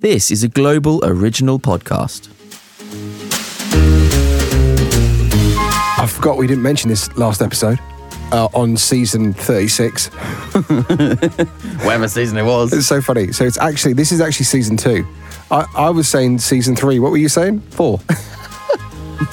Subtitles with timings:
[0.00, 2.28] This is a global original podcast.
[5.98, 7.78] I forgot we didn't mention this last episode
[8.30, 10.08] uh, on season 36.
[11.82, 12.74] Whatever season it was.
[12.74, 13.32] It's so funny.
[13.32, 15.06] So it's actually, this is actually season two.
[15.50, 16.98] I, I was saying season three.
[16.98, 17.60] What were you saying?
[17.60, 17.98] Four.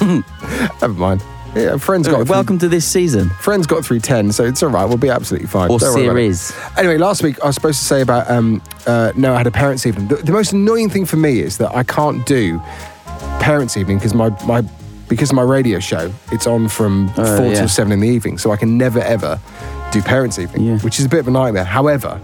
[0.00, 1.22] Never mind.
[1.54, 3.30] Yeah, friends got through, Welcome to this season.
[3.30, 4.84] friends got through 10, so it's all right.
[4.84, 5.70] We'll be absolutely fine.
[5.70, 6.34] Or Don't worry about it.
[6.34, 6.52] series.
[6.76, 9.50] Anyway, last week I was supposed to say about um, uh, no, I had a
[9.52, 10.08] parents' evening.
[10.08, 12.58] The, the most annoying thing for me is that I can't do
[13.40, 14.62] parents' evening because my, my
[15.08, 17.54] because of my radio show, it's on from four yeah.
[17.54, 19.38] till seven in the evening, so I can never ever
[19.92, 20.78] do parents' evening, Yeah.
[20.78, 21.64] which is a bit of a nightmare.
[21.64, 22.20] However,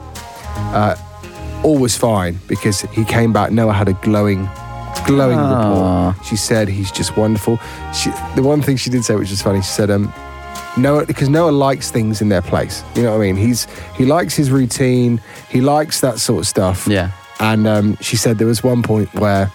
[0.57, 0.97] uh,
[1.63, 3.53] all was fine because he came back.
[3.53, 4.47] Noah had a glowing,
[5.07, 6.09] glowing Ah.
[6.11, 6.27] report.
[6.27, 7.59] She said he's just wonderful.
[7.95, 10.13] She, the one thing she did say, which was funny, she said, um,
[10.77, 12.83] Noah, because Noah likes things in their place.
[12.95, 13.37] You know what I mean?
[13.37, 15.21] He's he likes his routine.
[15.51, 16.87] He likes that sort of stuff.
[16.87, 17.11] Yeah.
[17.41, 19.51] And um, she said there was one point where,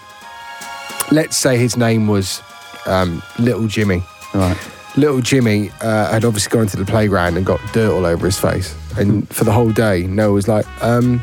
[1.12, 2.42] let's say his name was
[2.86, 4.02] um, Little Jimmy.
[4.34, 4.56] Right.
[4.96, 8.38] Little Jimmy uh, had obviously gone to the playground and got dirt all over his
[8.38, 8.74] face.
[8.98, 11.22] And for the whole day, Noah was like, um,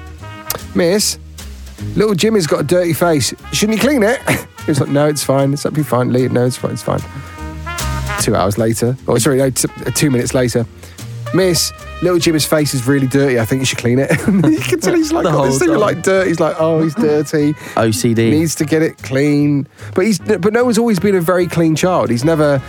[0.76, 1.18] Miss,
[1.96, 3.34] little Jimmy's got a dirty face.
[3.52, 4.20] Shouldn't you clean it?
[4.66, 5.54] he was like, No, it's fine.
[5.54, 6.12] It's absolutely fine.
[6.12, 6.34] Leave it.
[6.34, 6.72] No, it's fine.
[6.72, 7.02] It's fine.
[8.22, 10.66] Two hours later, or sorry, no, t- uh, two minutes later,
[11.34, 13.40] Miss, little Jimmy's face is really dirty.
[13.40, 14.12] I think you should clean it.
[14.28, 16.28] you can tell he's like got this thing of like dirt.
[16.28, 18.30] He's like, oh, he's dirty OCD.
[18.32, 19.68] needs to get it clean.
[19.96, 22.12] But he's but Noah's always been a very clean child.
[22.12, 22.62] He's never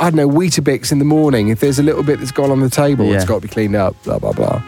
[0.00, 1.48] I don't know, Weetabix in the morning.
[1.48, 3.74] If there's a little bit that's gone on the table, It's got to be cleaned
[3.74, 4.62] up, blah blah blah.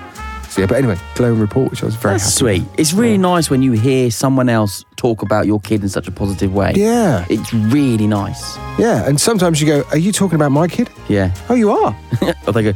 [0.51, 2.59] So yeah, but anyway, glowing report, which I was very That's happy.
[2.59, 2.69] sweet.
[2.77, 6.11] It's really nice when you hear someone else talk about your kid in such a
[6.11, 6.73] positive way.
[6.75, 8.57] Yeah, It's really nice.
[8.79, 9.07] yeah.
[9.09, 11.33] And sometimes you go, "Are you talking about my kid?" Yeah.
[11.49, 11.97] Oh, you are.
[12.47, 12.73] Or they go,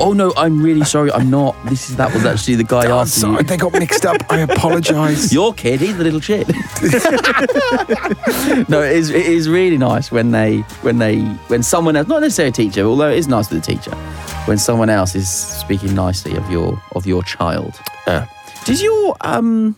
[0.00, 1.10] oh no, I'm really sorry.
[1.12, 1.56] I'm not.
[1.66, 3.42] This is that was actually the guy after sorry, you.
[3.44, 4.16] they got mixed up.
[4.30, 5.32] I apologise.
[5.32, 6.48] Your kid, he's the little shit.
[8.68, 12.20] no, it is, it is really nice when they, when they, when someone else, not
[12.20, 13.94] necessarily a teacher, although it is nice for the teacher,
[14.46, 17.74] when someone else is speaking nicely of your of your child.
[18.06, 18.26] Yeah.
[18.64, 19.76] Does your um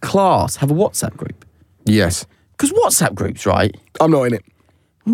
[0.00, 1.44] class have a WhatsApp group?
[1.84, 3.74] Yes, Because WhatsApp groups, right?
[4.00, 4.44] I'm not in it.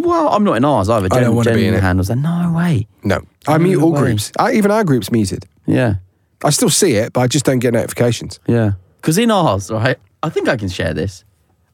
[0.03, 1.07] Well, I'm not in ours either.
[1.07, 1.83] I don't Jen- wanna be in it.
[1.83, 2.17] handles that.
[2.17, 2.87] No way.
[3.03, 4.01] No, I mute all way.
[4.01, 4.33] groups.
[4.39, 5.47] I, even our group's muted.
[5.67, 5.97] Yeah,
[6.43, 8.41] I still see it, but I just don't get notifications.
[8.47, 8.73] yeah.
[9.01, 9.99] Because in ours, right?
[10.23, 11.25] I think I can share this.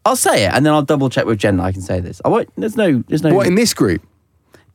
[0.05, 2.21] I'll say it, and then I'll double check with Jen that I can say this.
[2.25, 2.49] I won't.
[2.57, 3.05] There's no.
[3.07, 3.33] There's no.
[3.35, 4.03] What in this group?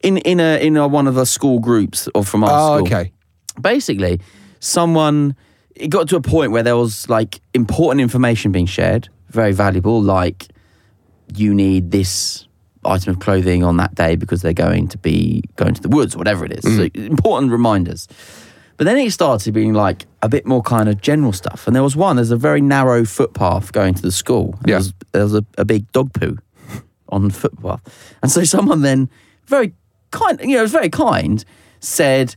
[0.01, 2.87] in in a in a, one of the school groups or from our Oh, school.
[2.87, 3.11] okay.
[3.59, 4.19] Basically,
[4.59, 5.35] someone
[5.75, 10.01] it got to a point where there was like important information being shared, very valuable,
[10.01, 10.47] like
[11.35, 12.47] you need this
[12.87, 16.15] item of clothing on that day because they're going to be going to the woods
[16.15, 16.63] or whatever it is.
[16.63, 17.07] So mm.
[17.07, 18.07] important reminders.
[18.77, 21.65] But then it started being like a bit more kind of general stuff.
[21.65, 24.55] And there was one, there's a very narrow footpath going to the school.
[24.59, 24.71] And Yeah.
[24.71, 26.37] There was, there was a, a big dog poo
[27.09, 28.15] on the footpath.
[28.21, 29.09] And so someone then,
[29.45, 29.73] very
[30.11, 31.45] kind, you know, it was very kind,
[31.79, 32.35] said,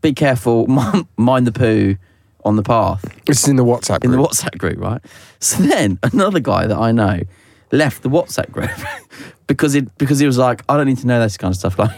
[0.00, 1.96] be careful, mind mind the poo
[2.44, 5.00] on the path It's in the WhatsApp in the WhatsApp group, right?
[5.40, 7.20] So then another guy that I know
[7.70, 8.70] left the WhatsApp group
[9.48, 11.76] because it because he was like, I don't need to know this kind of stuff.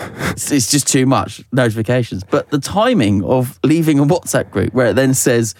[0.00, 2.24] Like, it's, it's just too much notifications.
[2.24, 5.54] But the timing of leaving a WhatsApp group where it then says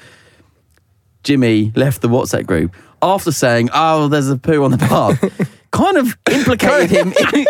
[1.25, 5.21] Jimmy left the WhatsApp group after saying, "Oh, there's a poo on the path,"
[5.73, 7.09] kind of implicated him.
[7.35, 7.47] In, in,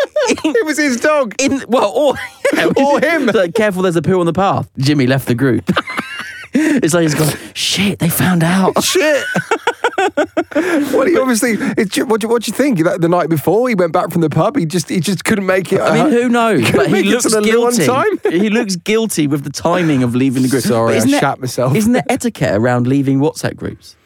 [0.57, 1.35] it was his dog.
[1.39, 2.15] in well, or,
[2.55, 3.27] yeah, Or him.
[3.27, 4.69] Like, careful, there's a poo on the path.
[4.79, 5.71] Jimmy left the group.
[6.55, 7.33] it's like he's gone.
[7.55, 8.83] Shit, they found out.
[8.83, 9.25] Shit.
[10.57, 11.53] well, he obviously.
[11.77, 12.79] It's, what do you, what do you think?
[12.79, 15.73] The night before he went back from the pub, he just he just couldn't make
[15.73, 15.81] it.
[15.81, 16.71] I mean, uh, who knows?
[16.73, 17.87] But he looks to the loo on guilty.
[17.87, 18.33] time.
[18.33, 20.63] he looks guilty with the timing of leaving the group.
[20.63, 21.75] Sorry, I there- shat myself.
[21.77, 23.97] Isn't there etiquette around leaving WhatsApp groups?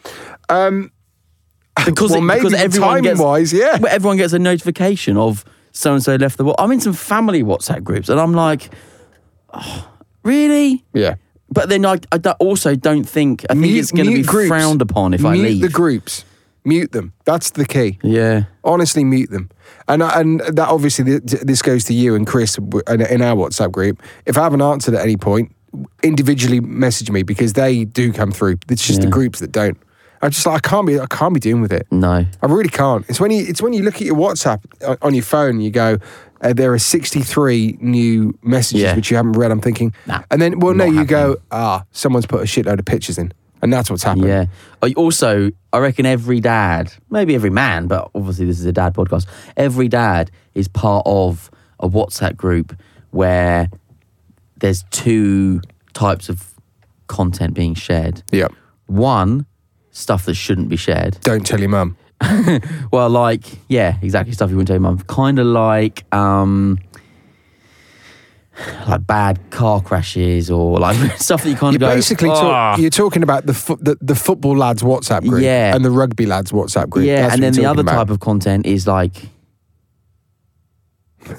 [0.47, 3.77] because well, it- maybe because everyone gets wise, yeah.
[3.79, 6.55] but everyone gets a notification of so and so left the.
[6.59, 8.69] I'm in some family WhatsApp groups, and I'm like,
[9.53, 9.89] oh,
[10.23, 10.85] really?
[10.93, 11.15] Yeah.
[11.49, 14.47] But then I, I also don't think I think Mute- it's going to be groups.
[14.49, 15.61] frowned upon if I mute leave.
[15.61, 16.25] the groups.
[16.67, 17.13] Mute them.
[17.25, 17.99] That's the key.
[18.01, 19.51] yeah, Honestly, mute them.
[19.87, 23.35] And uh, and that obviously th- this goes to you and Chris in in our
[23.35, 24.01] WhatsApp group.
[24.25, 25.51] If I haven't answered at any point,
[26.03, 28.57] individually message me because they do come through.
[28.69, 29.77] It's just the groups that don't.
[30.23, 31.85] I'm just like I can't be I can't be doing with it.
[31.91, 32.25] no.
[32.41, 33.05] I really can't.
[33.09, 35.63] It's when you it's when you look at your WhatsApp on, on your phone and
[35.63, 35.99] you go,
[36.41, 38.95] uh, there are 63 new messages Yeah.
[38.95, 39.51] which you haven't read.
[39.51, 42.79] I'm thinking, Nah, and then well, no, not you go, ah, someone's put a shitload
[42.79, 44.27] of pictures in, and that's what's happened.
[44.27, 44.45] Yeah.
[44.81, 48.93] I Also, I reckon every dad, maybe every man, but obviously this is a dad
[48.93, 49.25] podcast.
[49.57, 51.49] Every dad is part of
[51.79, 52.75] a WhatsApp group
[53.11, 53.69] where
[54.57, 55.61] there's two
[55.93, 56.53] types of
[57.07, 58.23] content being shared.
[58.31, 58.47] yeah.
[58.87, 59.45] One,
[59.91, 61.17] stuff that shouldn't be shared.
[61.21, 61.97] Don't tell your mum.
[62.91, 64.99] Well, like, yeah, exactly stuff you wouldn't tell your mum.
[65.07, 66.79] Kind of like, um,
[68.87, 71.95] like bad car crashes or like stuff that you kind You of go.
[71.95, 75.75] basically "Ah." talk, you're talking about the, fo- the the football lads WhatsApp group, Yeah.
[75.75, 77.05] and the rugby lads WhatsApp group.
[77.05, 77.95] yeah, That's and then the other about.
[77.95, 79.13] type of content is like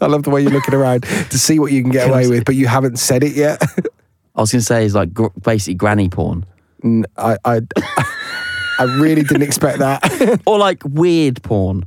[0.00, 2.44] I love the way you're looking around to see what you can get away with,
[2.44, 3.60] but you haven't said it yet.
[4.34, 6.44] I was going to say is like gr- basically granny porn
[7.16, 7.60] I
[8.78, 10.40] I really didn't expect that.
[10.46, 11.84] or like weird porn.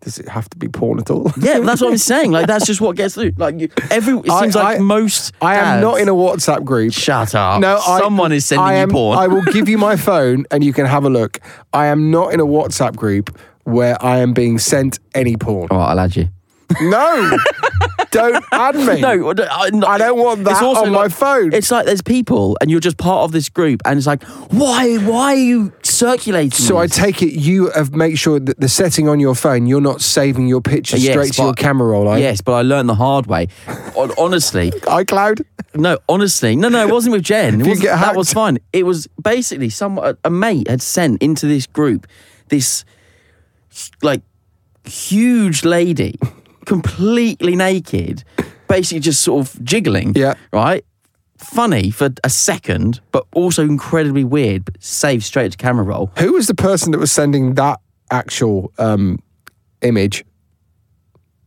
[0.00, 1.30] Does it have to be porn at all?
[1.40, 2.32] Yeah, that's what I'm saying.
[2.32, 3.34] Like that's just what gets through.
[3.36, 5.32] Like you, every it I- seems like I- most.
[5.40, 6.92] I am dads- not in a WhatsApp group.
[6.92, 7.60] Shut up.
[7.60, 9.18] No, I, someone is sending I am, you porn.
[9.18, 11.38] I will give you my phone and you can have a look.
[11.72, 15.68] I am not in a WhatsApp group where I am being sent any porn.
[15.70, 16.28] All right, I'll add you.
[16.80, 17.36] No,
[18.12, 19.00] don't add me.
[19.00, 21.52] No, I don't, I, don't want that on my phone.
[21.52, 24.22] It's like there's people, and you're just part of this group, and it's like,
[24.52, 24.96] why?
[24.98, 26.50] Why are you circulating?
[26.52, 29.80] So I take it you have made sure that the setting on your phone, you're
[29.80, 32.06] not saving your pictures Yes, straight to your camera roll.
[32.08, 32.24] Are you?
[32.24, 33.48] Yes, but I learned the hard way.
[33.66, 35.44] Hon- Honestly, iCloud.
[35.74, 37.60] No, honestly, no, no, it wasn't with Jen.
[37.62, 38.58] It wasn't- that was fine.
[38.72, 42.06] It was basically some a, a mate had sent into this group
[42.48, 42.84] this
[44.02, 44.20] like
[44.84, 46.18] huge lady,
[46.66, 48.24] completely naked,
[48.68, 50.12] basically just sort of jiggling.
[50.16, 50.34] Yeah.
[50.52, 50.84] right.
[51.36, 54.64] Funny for a second, but also incredibly weird.
[54.64, 56.12] But saved straight to camera roll.
[56.18, 57.80] Who was the person that was sending that
[58.12, 59.18] actual um,
[59.80, 60.24] image?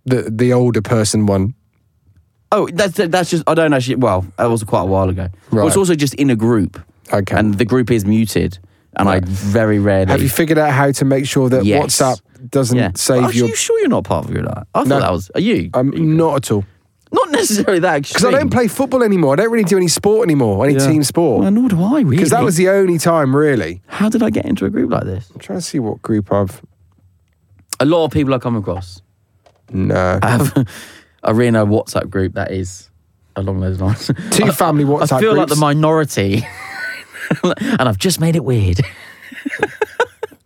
[0.06, 1.54] The the older person one.
[2.52, 3.96] Oh, that's that's just I don't actually.
[3.96, 5.30] Well, that was quite a while ago.
[5.52, 6.78] Well, it's also just in a group,
[7.14, 7.36] Okay.
[7.36, 8.60] and the group is muted,
[8.98, 10.12] and I very rarely.
[10.12, 11.84] Have you figured out how to make sure that Yes.
[12.02, 12.20] WhatsApp
[12.50, 12.92] doesn't Yeah.
[12.96, 13.48] save Are your?
[13.48, 14.64] you sure you're not part of your life?
[14.74, 15.00] I thought No.
[15.00, 15.32] that was.
[15.36, 15.70] Are you?
[15.74, 16.64] I'm Are you- not at all
[17.14, 19.34] not necessarily that because I don't play football anymore.
[19.34, 20.80] I don't really do any sport anymore, any Yeah.
[20.86, 21.54] team Well, sport.
[21.54, 22.18] nor do I really.
[22.18, 23.82] Because that was the only time, really.
[23.88, 25.30] How did I get into a group like this?
[25.34, 26.62] I'm trying to see what group I've.
[27.80, 29.02] A lot of people I come across
[29.72, 30.20] No.
[30.22, 30.68] I have
[31.24, 32.90] a Reno WhatsApp group that is
[33.38, 34.12] along those lines.
[34.32, 35.12] Two family WhatsApp groups.
[35.14, 36.46] I feel like the minority,
[37.44, 38.82] and I've just made it weird.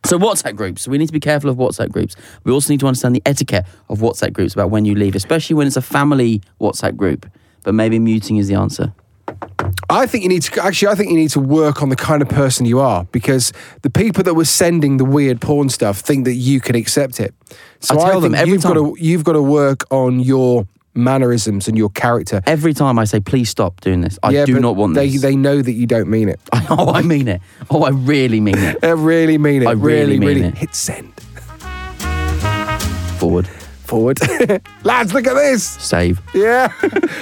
[0.05, 0.87] so WhatsApp groups.
[0.87, 2.15] We need to be careful of WhatsApp groups.
[2.43, 5.55] We also need to understand the etiquette of WhatsApp groups about when you leave, especially
[5.55, 7.29] when it's a family WhatsApp group.
[7.63, 8.93] But maybe muting is the answer.
[9.89, 10.89] I think you need to actually.
[10.89, 13.51] I think you need to work on the kind of person you are because
[13.81, 17.33] the people that were sending the weird porn stuff think that you can accept it.
[17.79, 18.95] So I tell them think every you've got time.
[18.95, 20.67] to you've got to work on your
[20.99, 22.41] mannerisms and your character.
[22.45, 25.09] Every time I say, please stop doing this, I yeah, do but not want they
[25.09, 25.21] this.
[25.21, 26.39] they know that you don't mean it.
[26.69, 27.41] oh, I mean it.
[27.69, 28.77] Oh, I really mean it.
[28.83, 29.67] I really mean it.
[29.67, 30.57] I really mean really it.
[30.57, 31.13] hit send
[33.19, 33.47] Forward.
[33.47, 34.19] forward.
[34.83, 35.63] Lads, look at this.
[35.67, 36.21] Save.
[36.33, 36.71] Yeah,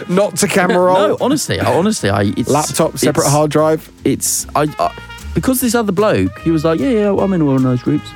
[0.09, 1.07] not to camera roll.
[1.09, 3.89] No, honestly, I, honestly, I it's Laptop, separate it's- hard drive.
[4.03, 4.95] It's I, I
[5.33, 8.09] because this other bloke, he was like, yeah, yeah, I'm in one of those groups.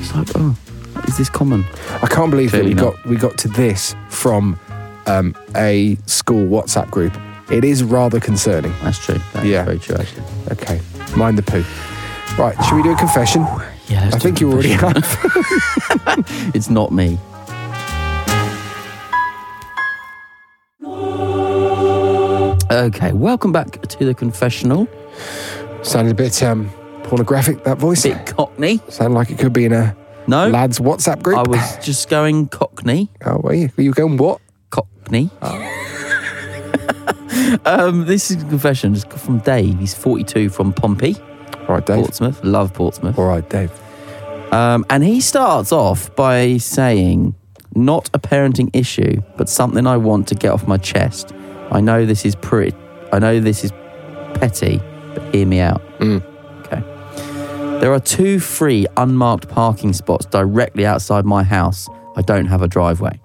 [0.00, 0.56] It's like, oh,
[1.06, 1.64] is this common?
[2.02, 2.94] I can't believe Clearly that we not.
[2.96, 4.58] got we got to this from
[5.06, 7.16] um, a school WhatsApp group.
[7.50, 8.72] It is rather concerning.
[8.82, 9.18] That's true.
[9.32, 9.64] That is Yeah.
[9.64, 10.24] very true, actually.
[10.52, 10.80] Okay,
[11.16, 11.64] mind the poo.
[12.42, 13.42] Right, should we do a confession?
[13.88, 14.96] Yeah, let's I think a you already have.
[16.54, 17.18] It's not me.
[22.68, 24.88] Okay, welcome back to the confessional.
[25.82, 26.70] Sounded a bit um,
[27.04, 27.64] pornographic.
[27.64, 28.02] That voice.
[28.02, 28.80] Bit cockney.
[28.88, 29.96] Sounded like it could be in a
[30.26, 31.38] No, lads WhatsApp group.
[31.38, 33.08] I was just going cockney.
[33.24, 33.70] Oh, were you?
[33.76, 34.40] Were you going what?
[34.70, 35.30] Cockney.
[37.64, 39.78] um, this is a confession it's from Dave.
[39.78, 41.16] He's 42 from Pompey,
[41.68, 41.96] All right, Dave.
[41.96, 42.42] Portsmouth.
[42.44, 43.18] Love Portsmouth.
[43.18, 43.70] All right, Dave.
[44.52, 47.34] Um, and he starts off by saying,
[47.74, 51.32] not a parenting issue, but something I want to get off my chest.
[51.70, 52.76] I know this is pretty,
[53.12, 53.72] I know this is
[54.34, 54.80] petty,
[55.14, 55.82] but hear me out.
[55.98, 56.22] Mm.
[56.60, 56.80] Okay.
[57.80, 61.88] There are two free unmarked parking spots directly outside my house.
[62.16, 63.20] I don't have a driveway.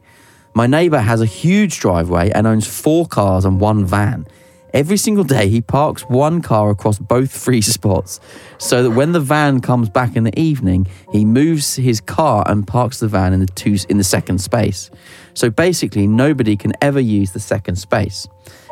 [0.53, 4.27] My neighbour has a huge driveway and owns four cars and one van.
[4.73, 8.19] Every single day, he parks one car across both free spots
[8.57, 12.65] so that when the van comes back in the evening, he moves his car and
[12.65, 14.89] parks the van in the, two, in the second space.
[15.33, 18.27] So basically, nobody can ever use the second space.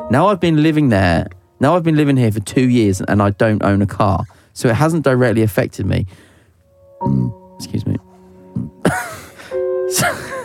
[0.09, 1.27] Now I've been living there,
[1.59, 4.23] now I've been living here for two years and I don't own a car.
[4.53, 6.05] So it hasn't directly affected me.
[7.01, 7.97] Mm, excuse me.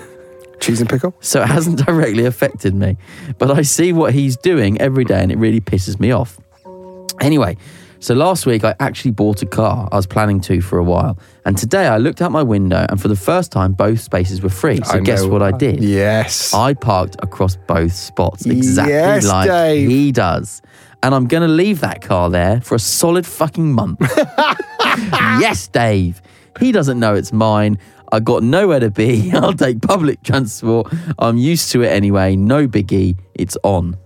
[0.65, 1.15] Cheese and pickle?
[1.21, 2.97] so it hasn't directly affected me.
[3.39, 6.39] But I see what he's doing every day and it really pisses me off.
[7.21, 7.57] Anyway,
[8.01, 9.89] so last week I actually bought a car.
[9.93, 11.19] I was planning to for a while.
[11.45, 14.49] And today I looked out my window and for the first time both spaces were
[14.51, 14.81] free.
[14.85, 15.29] So I guess know.
[15.29, 15.83] what I did?
[15.83, 16.53] Yes.
[16.55, 19.89] I parked across both spots exactly Yes, like Dave.
[19.89, 20.61] he does.
[21.03, 24.01] And I'm going to leave that car there for a solid fucking month.
[25.39, 26.23] yes, Dave.
[26.61, 27.79] He doesn't know it's mine.
[28.15, 29.33] I got nowhere to be.
[29.35, 30.93] I'll take public transport.
[31.19, 32.37] I'm used to it anyway.
[32.37, 33.17] No biggie.
[33.35, 33.97] It's on.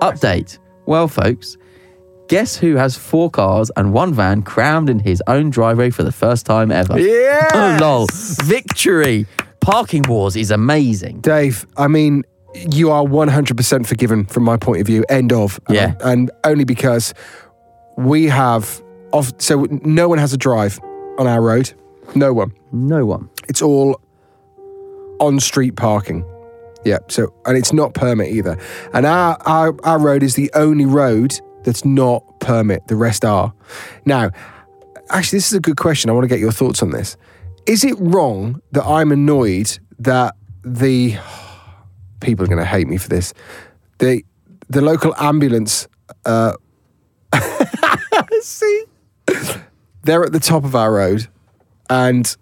[0.00, 0.58] Update.
[0.86, 1.56] Well, folks,
[2.28, 6.12] guess who has four cars and one van crammed in his own driveway for the
[6.12, 6.98] first time ever?
[6.98, 7.48] Yeah.
[7.52, 8.06] Oh, lol.
[8.44, 9.26] Victory.
[9.60, 11.20] Parking Wars is amazing.
[11.20, 12.22] Dave, I mean,
[12.54, 15.04] you are 100% forgiven from my point of view.
[15.08, 15.58] End of.
[15.68, 15.94] Yeah.
[16.00, 17.14] And, and only because
[17.96, 18.80] we have,
[19.12, 20.78] off, so no one has a drive
[21.18, 21.72] on our road.
[22.14, 22.52] No one.
[22.72, 23.28] No one.
[23.50, 24.00] It's all
[25.18, 26.24] on street parking.
[26.84, 26.98] Yeah.
[27.08, 28.56] So, and it's not permit either.
[28.94, 32.86] And our, our, our road is the only road that's not permit.
[32.86, 33.52] The rest are.
[34.06, 34.30] Now,
[35.10, 36.10] actually, this is a good question.
[36.10, 37.16] I want to get your thoughts on this.
[37.66, 41.16] Is it wrong that I'm annoyed that the
[42.20, 43.34] people are going to hate me for this?
[43.98, 44.24] The
[44.68, 45.88] the local ambulance.
[46.24, 46.52] Uh,
[48.40, 48.84] see,
[50.04, 51.26] they're at the top of our road,
[51.90, 52.36] and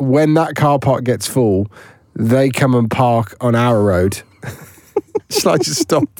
[0.00, 1.70] when that car park gets full,
[2.14, 4.22] they come and park on our road.
[5.30, 6.08] Shall I just stop?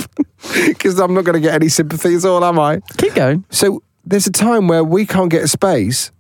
[0.67, 2.81] Because I'm not going to get any sympathy at all, am I?
[2.97, 3.45] Keep going.
[3.51, 6.11] So there's a time where we can't get a space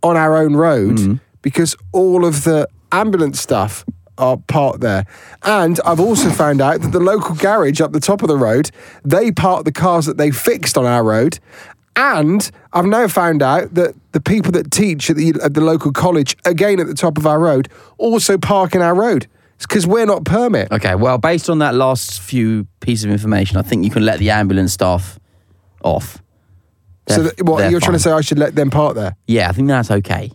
[0.00, 1.20] on our own road mm.
[1.42, 3.84] because all of the ambulance stuff
[4.16, 5.06] are parked there.
[5.42, 8.70] And I've also found out that the local garage up the top of the road,
[9.04, 11.38] they park the cars that they fixed on our road.
[11.96, 15.92] And I've now found out that the people that teach at the, at the local
[15.92, 19.26] college, again at the top of our road, also park in our road.
[19.56, 20.72] It's because we're not permit.
[20.72, 24.18] Okay, well, based on that last few pieces of information, I think you can let
[24.18, 25.20] the ambulance staff
[25.84, 26.20] off.
[27.08, 28.10] so They're- that, what you're trying to say?
[28.10, 29.14] I should let them park there.
[29.28, 30.32] Yeah, I think that's okay.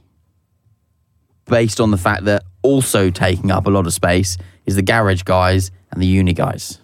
[1.45, 5.23] Based on the fact that also taking up a lot of space is the garage
[5.23, 6.79] guys and the uni guys.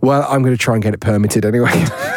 [0.00, 1.84] Well, I'm going to try and get it permitted anyway.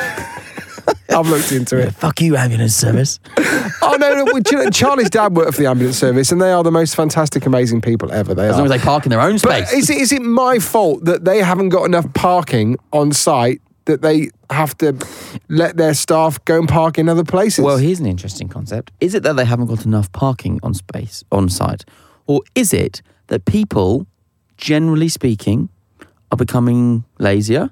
[1.10, 1.94] I've looked into it.
[1.96, 3.20] Fuck you, ambulance service.
[3.84, 4.26] Oh no, no.
[4.26, 6.96] well, you know, Charlie's dad worked for the ambulance service, and they are the most
[6.96, 8.36] fantastic, amazing people ever.
[8.36, 8.58] They As are.
[8.60, 9.74] long as they park in their own but space.
[9.74, 14.02] is it is it my fault that they haven't got enough parking on site that
[14.04, 14.96] they have to
[15.50, 17.66] let their staff go and park in other places?
[17.66, 18.92] Well, here's an interesting concept.
[19.02, 21.84] Is it that they haven't got enough parking on space on site?
[22.28, 24.06] Or is it that people,
[24.58, 25.70] generally speaking,
[26.32, 27.72] are becoming lazier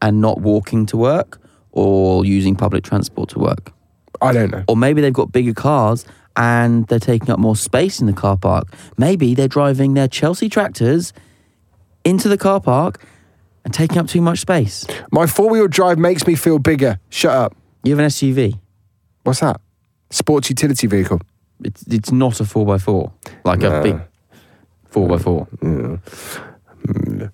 [0.00, 1.38] and not walking to work
[1.72, 3.72] or using public transport to work?
[4.20, 4.64] I don't know.
[4.68, 6.04] Or maybe they've got bigger cars
[6.36, 8.68] and they're taking up more space in the car park.
[8.96, 11.12] Maybe they're driving their Chelsea tractors
[12.04, 13.04] into the car park
[13.64, 14.86] and taking up too much space.
[15.10, 16.98] My four wheel drive makes me feel bigger.
[17.10, 17.56] Shut up.
[17.82, 18.58] You have an SUV.
[19.24, 19.60] What's that?
[20.10, 21.20] Sports utility vehicle.
[21.62, 23.12] It's it's not a four x four
[23.44, 24.00] like a big
[24.88, 25.46] four x four.
[25.58, 26.00] Mm.
[26.86, 27.32] Mm.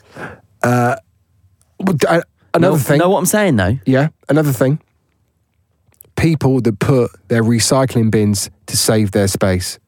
[0.62, 0.96] Uh,
[1.78, 2.20] well, uh,
[2.56, 2.98] Another know, thing.
[2.98, 3.78] Know what I'm saying though?
[3.86, 4.80] Yeah, another thing.
[6.16, 9.78] People that put their recycling bins to save their space.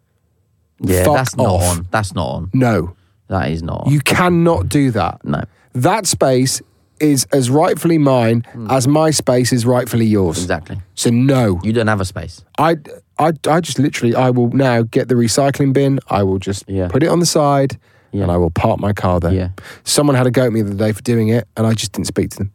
[0.80, 1.88] Yeah, Fuck that's not on.
[1.90, 2.50] That's not on.
[2.52, 2.94] No,
[3.28, 3.87] That is not.
[3.87, 3.92] on.
[3.92, 5.25] you cannot do that.
[5.25, 6.60] no, That space
[7.00, 8.66] is as rightfully mine hmm.
[8.70, 10.38] as my space is rightfully yours.
[10.38, 10.78] Exactly.
[10.94, 12.44] So no, You don't have a space.
[12.58, 12.76] I,
[13.18, 15.98] I, I just literally, I will now get the recycling bin.
[16.08, 16.88] I will just Yeah.
[16.88, 17.78] put it on the side,
[18.12, 18.25] Yeah.
[18.25, 19.32] and I will park my car there.
[19.32, 19.48] Yeah.
[19.84, 21.92] Someone had a go at me the other day for doing it, and I just
[21.92, 22.52] didn't speak to them.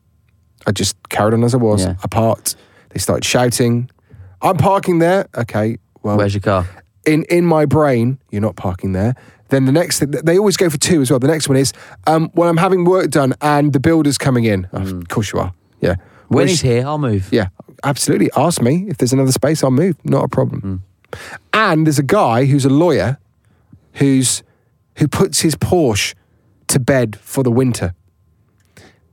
[0.65, 1.84] I just carried on as I was.
[1.86, 1.96] Yeah.
[2.03, 2.55] I parked.
[2.89, 3.89] They started shouting,
[4.41, 6.67] "I'm parking there." Okay, well, Where's your car?
[7.05, 9.15] in in my brain, you're not parking there.
[9.50, 11.20] Then the next thing, they always go for two as well.
[11.20, 11.74] The next one is,
[12.08, 14.67] um, when I'm having work done and the builder's coming in.
[14.74, 15.53] Oh, of course you are.
[15.79, 15.96] Yeah.
[16.29, 17.27] When Which- he's here, I'll move.
[17.32, 17.50] yeah,
[17.84, 18.32] absolutely.
[18.36, 19.63] Ask me if there's another space.
[19.63, 19.96] I'll move.
[20.03, 20.82] Not a problem.
[21.53, 23.20] And there's a guy who's a lawyer,
[23.93, 24.41] who's
[24.98, 26.15] who puts his Porsche
[26.67, 27.93] to bed for the winter.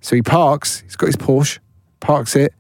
[0.01, 0.81] So he parks.
[0.81, 1.59] He's got his Porsche,
[2.01, 2.53] parks it.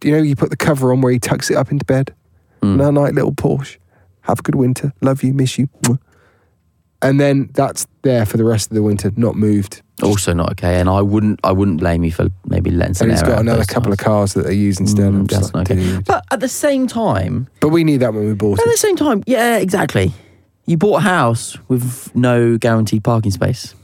[0.00, 2.14] Do you know, you put the cover on where he tucks it up into bed.
[2.62, 3.76] Night night, little Porsche.
[4.22, 4.92] Have a good winter.
[5.00, 5.32] Love you.
[5.34, 5.68] Miss you.
[7.02, 9.80] And then that's there for the rest of the winter, not moved.
[10.02, 13.12] Also not okay, and I wouldn't I wouldn't blame you for maybe letting some And
[13.12, 15.08] he's air got another those couple of cars that they're using still.
[15.08, 15.82] I'm Mm, just that's like, not okay.
[15.82, 16.04] dude.
[16.06, 18.70] But at the same time, But we knew that when we bought at it.
[18.70, 20.12] the same time, yeah, exactly.
[20.66, 23.74] You bought a house with no guaranteed parking space.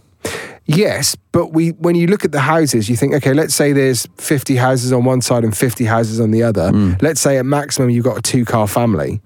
[0.69, 4.07] Yes, but we when you look at the houses, you think, okay, let's say there's
[4.19, 6.73] 50 houses on one side and 50 houses on the other.
[6.73, 7.01] Mm.
[7.01, 9.21] Let's say at maximum you've got a two car family.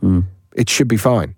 [0.54, 1.35] It should be fine.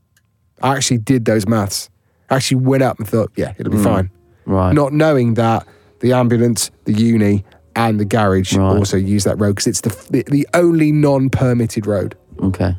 [0.60, 1.88] I actually did those maths.
[2.30, 4.06] I actually went up and thought, yeah, it'll be fine.
[4.06, 4.10] Mm.
[4.46, 4.72] Right.
[4.74, 5.66] Not knowing that
[6.00, 7.44] the ambulance, the uni,
[7.76, 8.76] and the garage Right.
[8.76, 12.16] also use that road because it's the, the the only non permitted road.
[12.42, 12.74] Okay.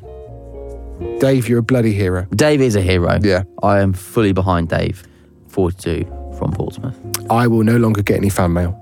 [1.20, 2.26] Dave, you're a bloody hero.
[2.36, 3.18] Dave is a hero.
[3.22, 3.44] Yeah.
[3.62, 5.04] I am fully behind Dave.
[5.48, 6.06] 42
[6.44, 6.96] from Portsmouth.
[7.32, 8.80] I will no longer get any fan mail.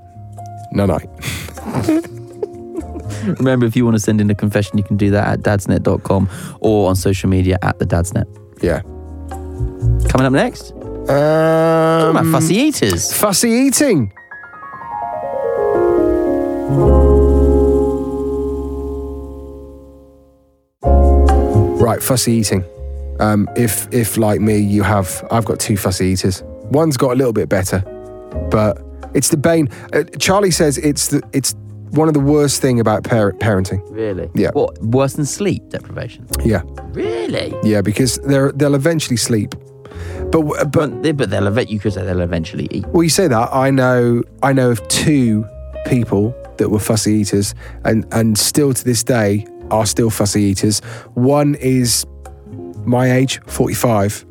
[0.71, 0.97] No, no.
[3.37, 6.29] Remember, if you want to send in a confession, you can do that at dadsnet.com
[6.59, 8.25] or on social media at the dadsnet.
[8.63, 8.81] Yeah.
[10.09, 13.13] Coming up next, talking about Um, fussy eaters.
[13.13, 14.11] fussy eating.
[20.83, 22.63] Right, fussy eating.
[23.19, 26.43] Um, if if like me, you have I've got two fussy eaters.
[26.71, 27.79] One's got a little bit better,
[28.49, 28.81] but
[29.13, 29.69] it's the bane.
[29.93, 31.53] Uh, Charlie says it's the it's
[31.91, 33.81] one of the worst thing about par- parenting.
[33.89, 34.29] Really?
[34.33, 34.51] Yeah.
[34.53, 34.81] What?
[34.81, 36.25] Worse than sleep deprivation?
[36.45, 36.61] Yeah,
[36.93, 37.53] Really?
[37.63, 39.53] yeah, because they're they'll eventually sleep.
[40.31, 41.69] But but But, they, but they'll event.
[41.69, 42.85] You could say they'll eventually eat.
[42.87, 43.49] Well, you say that.
[43.53, 44.23] I know.
[44.41, 45.45] I know of two
[45.85, 50.79] people that were fussy eaters, and and still to this day are still fussy eaters.
[51.15, 52.05] One is
[52.85, 54.25] my age, forty five.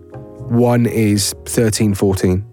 [0.51, 2.45] One is 13, 14.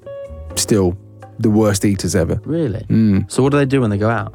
[0.56, 0.98] Still
[1.40, 2.40] the worst eaters ever.
[2.46, 2.86] Really?
[2.90, 3.30] Mm.
[3.32, 4.34] So what do they do when they go out?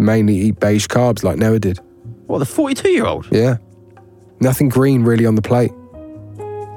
[0.00, 1.78] Mainly eat beige carbs like Noah did.
[2.26, 2.38] What?
[2.38, 3.28] The forty-two-year-old?
[3.30, 3.56] Yeah.
[4.40, 5.70] Nothing green really on the plate.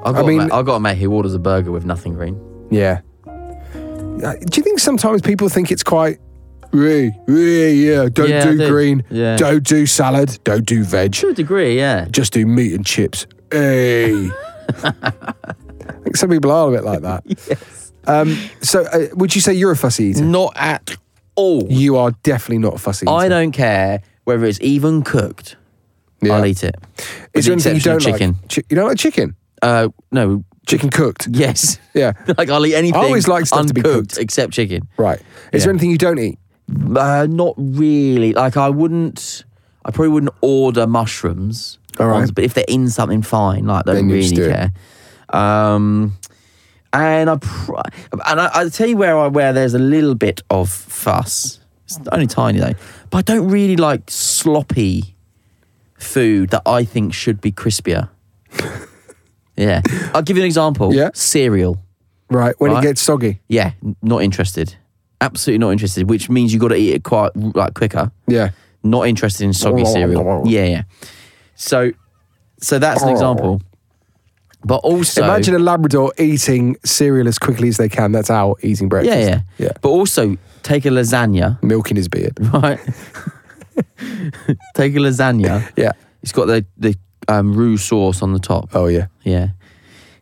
[0.04, 0.16] I got.
[0.16, 2.38] I mean- a mate, I got a mate who orders a burger with nothing green.
[2.70, 3.00] Yeah.
[3.26, 6.18] Uh, Do you think sometimes people think it's quite,
[6.72, 8.68] yeah, yeah, yeah, don't Yeah, I do do.
[8.68, 9.36] green, Yeah.
[9.36, 11.12] don't do salad, don't do veg.
[11.14, 12.06] To a degree, yeah.
[12.10, 13.26] just do meat and chips.
[13.50, 14.30] Hey.
[15.88, 17.22] I think some people are a bit like that.
[17.26, 17.92] yes.
[18.06, 20.24] Um, so, uh, would you say you're a fussy eater?
[20.24, 20.96] Not at
[21.34, 21.66] all.
[21.68, 23.12] You are definitely not a fussy eater.
[23.12, 25.56] I don't care whether it's even cooked.
[26.22, 26.34] Yeah.
[26.34, 26.74] I'll eat it.
[27.34, 28.32] Is there anything you don't chicken.
[28.42, 28.48] like?
[28.48, 29.36] Chi- you don't like chicken?
[29.62, 30.44] Uh, no.
[30.66, 31.28] Chicken cooked?
[31.30, 31.78] Yes.
[31.94, 32.12] Yeah.
[32.36, 33.00] like I'll eat anything.
[33.00, 34.18] I always like stuff to be cooked.
[34.18, 34.86] except chicken.
[34.98, 35.18] Right.
[35.54, 36.38] Is there anything you don't eat?
[36.94, 38.34] Uh, not really.
[38.34, 39.44] Like I wouldn't.
[39.86, 41.78] I probably wouldn't order mushrooms.
[41.98, 42.18] All right.
[42.18, 44.64] ones, But if they're in something fine, like I don't really care.
[44.66, 44.70] it.
[45.30, 46.16] Um,
[46.92, 47.74] and I pr-
[48.26, 51.60] and I, I'll tell you where I where there's a little bit of fuss.
[51.84, 52.72] It's only tiny though.
[53.10, 55.14] But I don't really like sloppy
[55.98, 58.08] food that I think should be crispier.
[59.56, 59.82] yeah.
[60.14, 60.94] I'll give you an example.
[60.94, 61.10] Yeah.
[61.14, 61.78] Cereal.
[62.30, 62.54] Right.
[62.58, 62.82] When Right.
[62.84, 63.40] it gets soggy.
[63.48, 64.74] Yeah, not interested.
[65.20, 66.08] Absolutely not interested.
[66.10, 68.10] Which means you got to eat it quite like quicker.
[68.26, 68.50] Yeah.
[68.82, 70.42] Not interested in soggy cereal.
[70.46, 70.82] Yeah, yeah.
[71.54, 71.92] So,
[72.60, 73.62] so that's an example.
[74.64, 78.10] But also, Imagine a Labrador eating cereal as quickly as they can.
[78.12, 79.16] That's our eating breakfast.
[79.16, 79.72] yeah, yeah, Yeah.
[79.80, 82.36] But also, take a lasagna, Milking his beard.
[82.52, 82.80] right?
[84.74, 85.62] take a lasagna.
[85.76, 85.92] Yeah.
[86.22, 86.96] It's got the the
[87.28, 88.70] um, roux sauce on the top.
[88.74, 89.06] Oh, yeah.
[89.22, 89.48] Yeah.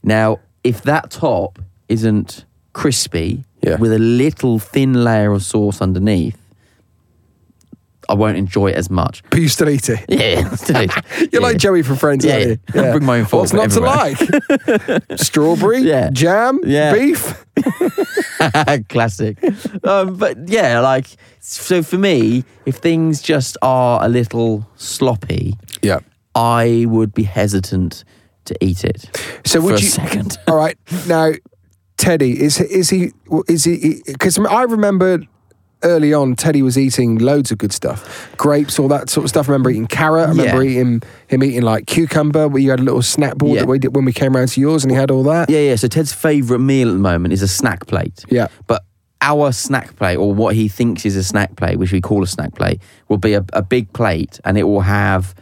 [0.03, 3.77] Now, if that top isn't crispy Yeah.
[3.77, 6.37] with a little thin layer of sauce underneath,
[8.09, 9.23] I won't enjoy it as much.
[9.31, 10.01] But you still eat it.
[10.09, 11.05] Yeah, still eat it.
[11.33, 11.49] You're Yeah.
[11.49, 12.59] like Joey from Friends, Yeah, aren't you?
[12.75, 12.93] yeah.
[12.93, 15.19] Bring my own fork What's not to like?
[15.21, 16.11] Strawberry, Yeah.
[16.11, 16.93] jam, Yeah.
[16.95, 17.45] beef.
[18.89, 19.39] Classic.
[19.85, 21.07] Um, but yeah, like,
[21.41, 26.01] so for me, if things just are a little sloppy, Yeah.
[26.35, 28.05] I would be hesitant
[28.47, 29.09] to eat it.
[29.47, 29.87] So for would a you?
[29.89, 30.37] second.
[30.49, 30.77] All right.
[31.07, 31.33] Now,
[31.97, 33.13] Teddy is is he
[33.49, 34.03] is he?
[34.07, 35.21] Because I remember
[35.85, 39.49] early on, Teddy was eating loads of good stuff, grapes, all that sort of stuff.
[39.49, 40.27] I remember eating carrot.
[40.27, 40.71] I remember Yeah.
[40.81, 42.49] eating him eating like cucumber.
[42.49, 43.61] Where you had a little snack board Yeah.
[43.61, 45.49] that we did when we came around to yours, and he had all that.
[45.51, 45.77] Yeah, yeah.
[45.77, 48.25] So Ted's favourite meal at the moment is a snack plate.
[48.29, 48.49] Yeah.
[48.67, 48.83] But
[49.23, 52.27] our snack plate, or what he thinks is a snack plate, which we call a
[52.27, 55.35] snack plate, will be a, a big plate and it will have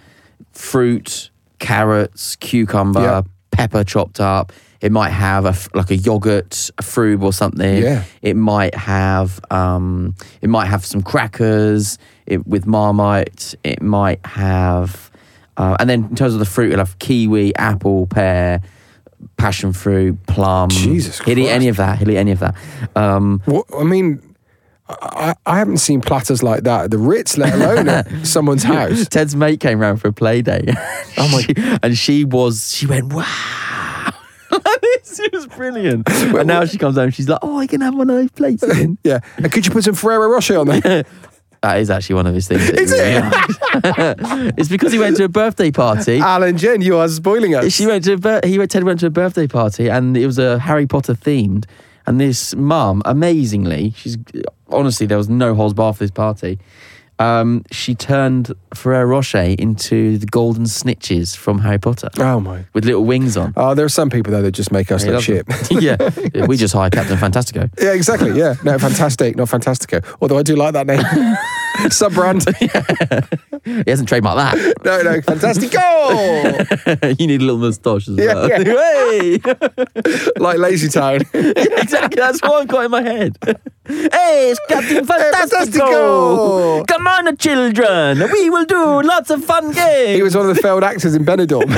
[0.52, 3.22] fruit, carrots, cucumber, Yeah.
[3.50, 4.52] pepper chopped up.
[4.82, 7.82] It might have a like a yogurt, a frube or something.
[7.82, 8.04] Yeah.
[8.20, 13.54] It might have um, it might have some crackers it, with Marmite.
[13.62, 15.10] It might have,
[15.56, 18.60] uh, and then in terms of the fruit, it'll have kiwi, apple, pear,
[19.36, 20.68] passion fruit, plum.
[20.70, 21.28] Jesus Christ.
[21.28, 21.98] He'll eat any of that.
[21.98, 22.56] He'll eat any of that.
[22.96, 24.20] Um, What I mean,
[24.88, 29.06] I, I haven't seen platters like that at the Ritz, let alone at someone's house.
[29.08, 30.64] Ted's mate came round for a play day.
[31.16, 31.78] Oh my!
[31.82, 32.74] and she was.
[32.74, 33.71] She went wow.
[34.82, 36.08] this was brilliant.
[36.08, 37.10] And now she comes home.
[37.10, 39.20] She's like, "Oh, I can have one of those plates again." Yeah.
[39.36, 41.04] And could you put some Ferrero Rocher on there?
[41.62, 42.68] That is actually one of his things.
[42.70, 43.22] Is it?
[44.58, 46.18] it's because he went to a birthday party.
[46.18, 47.72] Alan Jen, you are spoiling us.
[47.72, 50.38] She went to a he went, Ted went to a birthday party and it was
[50.38, 51.66] a Harry Potter themed.
[52.04, 54.18] And this mum, amazingly, she's
[54.70, 56.58] honestly there was no holes bar for this party.
[57.18, 62.64] Um, she turned Ferrero Rocher into the golden snitches from Harry Potter Oh my.
[62.74, 63.52] with little wings on.
[63.56, 65.46] Oh, there are some people though that just make us He look shit.
[65.70, 65.96] yeah,
[66.46, 67.70] we just hire Captain Fantastico.
[67.80, 68.32] yeah, exactly.
[68.32, 68.54] Yeah.
[68.64, 70.04] No, fantastic, not fantastico.
[70.20, 71.02] Although I do like that name.
[71.90, 72.44] Sub brand.
[73.64, 74.56] He hasn't trademarked that.
[74.84, 77.20] No, no, fantastico.
[77.20, 78.48] you need a little moustache as well.
[78.48, 78.58] yeah.
[78.64, 79.38] Hey!
[80.36, 81.20] like Lazy Town.
[81.32, 83.36] exactly, that's what I've got in my head.
[83.86, 85.68] Hey, it's Captain Fantastico!
[85.68, 86.86] Fantastico!
[86.88, 88.18] Come on, children!
[88.32, 90.16] We will do lots of fun games!
[90.16, 91.70] He was one of the failed actors in Benidorm.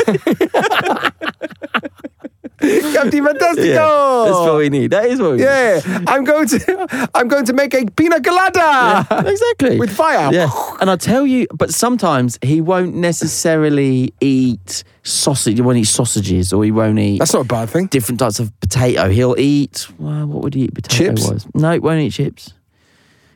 [2.93, 3.65] Captain Fantastico.
[3.65, 4.91] Yeah, that's what we need.
[4.91, 5.45] That is what we need.
[5.45, 9.31] Yeah, I'm going to I'm going to make a pina colada need.
[9.33, 9.79] Exactly.
[9.79, 10.33] with fire.
[10.33, 10.51] Yeah,
[10.81, 15.57] and I tell you, but sometimes he won't necessarily eat sausage.
[15.57, 17.87] He won't eat sausages, or he won't eat That's not a bad thing.
[17.87, 19.09] different types of potato.
[19.11, 19.87] He'll eat.
[19.99, 20.75] Well, what would he eat?
[20.75, 21.29] Potato Chips?
[21.31, 21.47] wise?
[21.55, 22.53] No, he won't eat chips.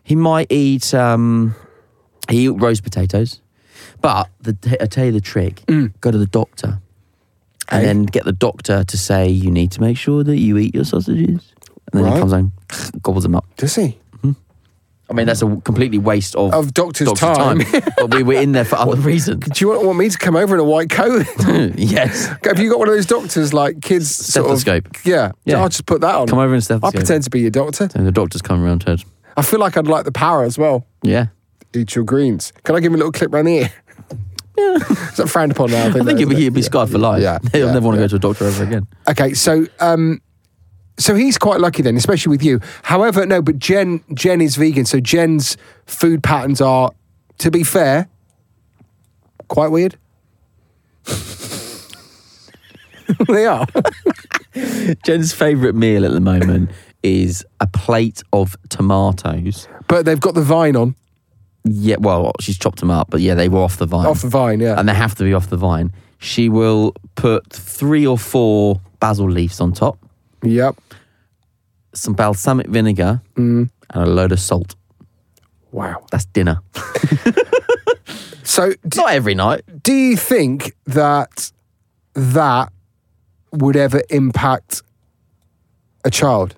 [0.05, 0.95] He might eat.
[0.95, 1.55] um
[2.31, 3.41] He eat roast potatoes,
[4.01, 5.93] but the, I tell you the trick: Mm.
[6.01, 6.81] go to the doctor,
[7.70, 10.74] and then get the doctor to say you need to make sure that you eat
[10.74, 11.52] your sausages,
[11.92, 12.14] and then Right.
[12.14, 12.52] he comes home,
[13.02, 13.44] gobbles them up.
[13.57, 13.98] Does he?
[14.16, 14.33] Mm-hmm.
[15.11, 17.61] I mean, that's a completely waste of Of doctor's time.
[17.96, 19.42] but we were in there for other reasons.
[19.48, 21.24] Do you want, want me to come over in a white coat?
[21.76, 22.26] yes.
[22.44, 24.96] Have you got one of those doctors like kids sort of- Stethoscope.
[25.07, 25.62] yeah, Yeah.
[25.62, 26.26] I'll just put that on.
[26.28, 26.94] Come over and I'll stethoscope.
[26.94, 27.88] pretend to be your doctor.
[27.94, 29.02] And the doctor's come around, Ted.
[29.37, 30.87] I feel like I'd like the power as well.
[31.02, 31.26] Yeah.
[31.74, 32.52] Eat your greens.
[32.64, 33.70] Can I give him a little clip round here?
[34.59, 34.79] Yeah.
[35.16, 35.87] That frowned upon now?
[35.87, 37.23] I think that, he'd be, he'd be scarred for life.
[37.23, 38.09] Yeah, He'll yeah, never want to yeah.
[38.09, 38.87] go to a doctor ever again.
[39.09, 40.21] Okay, so um,
[40.99, 42.61] so he's quite lucky then, especially with you.
[42.83, 46.90] However, no, but Jen Jen is vegan, so Jen's food patterns are,
[47.38, 48.09] to be fair,
[49.49, 49.97] quite weird.
[53.29, 53.66] they are.
[55.05, 56.71] Jen's favourite meal at the moment
[57.03, 59.68] is a plate of tomatoes.
[59.87, 60.94] But they've got the vine on,
[61.70, 64.07] Yeah, well, she's chopped them up, but yeah, they were off the vine.
[64.07, 64.78] off the vine, yeah.
[64.78, 65.92] and they have to be off the vine.
[66.18, 69.98] She will put three or four basil leaves on top,
[70.42, 70.74] yep.
[71.94, 73.70] some balsamic vinegar, Mm.
[73.90, 74.74] and a load of salt.
[75.72, 76.04] Wow.
[76.11, 76.61] That's dinner.
[78.44, 79.62] So d- Not every night.
[79.83, 81.52] do you think that
[82.14, 82.72] that
[83.52, 84.81] would ever impact
[86.02, 86.54] a child?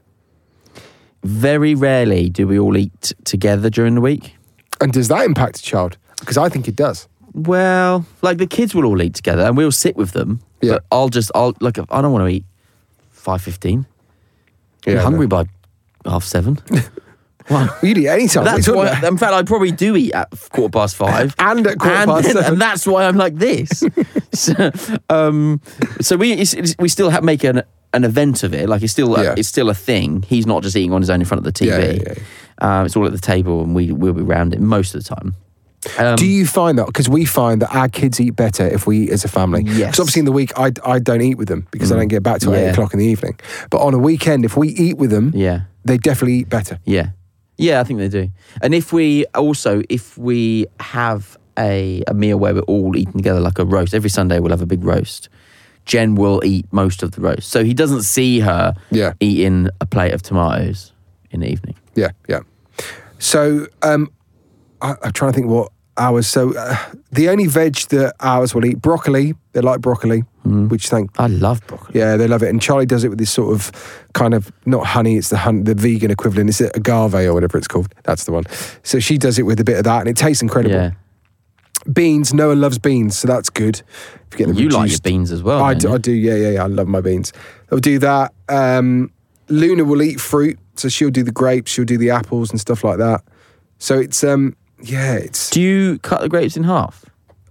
[1.24, 4.36] Very rarely do we all eat together during the week.
[4.80, 5.96] And does that impact a child?
[6.20, 7.08] Because I think it does.
[7.32, 10.40] Well, like the kids will all eat together, and we'll sit with them.
[10.60, 10.72] Yeah.
[10.74, 12.44] But I'll just, I'll like, I don't want to eat
[13.10, 13.86] five fifteen.
[14.86, 15.44] Yeah, I'm I hungry by
[16.04, 16.58] half seven.
[17.50, 18.44] well, You'd eat any time.
[18.44, 19.08] that's What are you why.
[19.08, 21.34] In fact, I probably do eat at quarter past five.
[21.38, 22.44] And at quarter and, past seven.
[22.44, 23.84] and that's why I'm like this.
[24.32, 24.70] so,
[25.08, 25.60] um,
[26.00, 27.62] so we it's, it's- we still have, make an
[27.92, 28.68] an event of it.
[28.68, 29.34] Like it's still Yeah.
[29.36, 30.22] it's still a thing.
[30.22, 31.68] He's not just eating on his own in front of the TV.
[31.98, 32.22] Yeah, yeah,
[32.60, 32.80] yeah.
[32.80, 35.14] Um, it's all at the table, and we we'll be around it most of the
[35.14, 35.34] time.
[35.98, 36.86] Um, Do you find that?
[36.86, 39.62] Because we find that our kids eat better if we eat as a family.
[39.64, 39.72] Yes.
[39.72, 39.78] Mm.
[39.78, 42.22] Because obviously in the week I, I don't eat with them because I don't get
[42.22, 43.38] back till eight o'clock in the evening.
[43.70, 45.62] But on a weekend, if we eat with them, yeah.
[45.86, 46.78] they definitely eat better.
[46.84, 47.10] Yeah.
[47.56, 48.30] Yeah, I think they do.
[48.62, 53.40] And if we also, if we have a, a meal where we're all eating together
[53.40, 55.30] like a roast, every Sunday we'll have a big roast.
[55.86, 57.48] Jen will eat most of the roast.
[57.48, 59.14] So he doesn't see her Yeah.
[59.18, 60.92] eating a plate of tomatoes
[61.30, 61.74] in the evening.
[61.94, 62.40] Yeah, yeah.
[63.20, 64.11] So um,
[64.83, 66.26] I, I'm trying to think what ours.
[66.26, 66.76] So uh,
[67.12, 69.35] the only veg that ours will eat broccoli.
[69.52, 70.68] They like broccoli, Mm-hmm.
[70.68, 72.00] which thank I love broccoli.
[72.00, 72.48] yeah they love it.
[72.48, 73.70] And Charlie does it with this sort of
[74.14, 75.16] kind of not honey.
[75.18, 76.48] It's the hun- the vegan equivalent.
[76.48, 77.94] Is it agave or whatever it's called?
[78.04, 78.44] That's the one.
[78.83, 80.74] So she does it with a bit of that, and it tastes incredible.
[80.76, 80.90] Yeah.
[81.92, 82.33] Beans.
[82.33, 83.83] Noah loves beans, so that's good.
[84.33, 85.62] If you get them You like your beans as well.
[85.62, 85.92] I do?
[85.92, 86.64] I do, yeah, yeah, yeah.
[86.64, 87.33] I love my beans.
[87.70, 88.33] I'll do that.
[88.48, 89.11] Um,
[89.50, 92.84] Luna will eat fruit, so she'll do the grapes, she'll do the apples and stuff
[92.84, 93.22] like that.
[93.78, 95.50] So it's, um, yeah, it's.
[95.50, 97.04] Do you cut the grapes in half?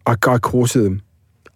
[0.05, 1.01] I, I quarter them.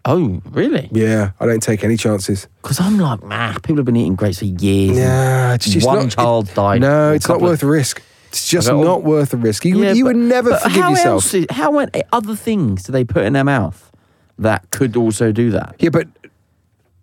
[0.05, 0.89] Oh, really?
[0.91, 2.47] Yeah, I don't take any chances.
[2.61, 4.97] Because I'm like, man, people have been eating grapes for years.
[4.97, 6.81] Yeah, it's just One not, child it- died.
[6.81, 8.01] No, it's not worth the risk.
[8.27, 9.63] It's just not worth the risk.
[9.63, 11.05] You, Yeah, would, you but- would never but forgive how yourself.
[11.23, 13.91] Else is, how many other things do they put in their mouth
[14.39, 15.75] that could also do that?
[15.79, 16.07] Yeah, but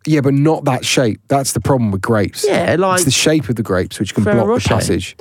[0.07, 1.21] yeah, but not that shape.
[1.29, 2.45] That's the problem with grapes.
[2.47, 5.17] Yeah, like it's the shape of the grapes which can Ferrero block the passage.